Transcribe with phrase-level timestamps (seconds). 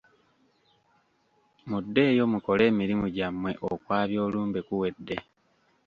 [1.69, 5.17] Muddeeyo mukole emirimu gyammwe okwabya olumbe kuwedde.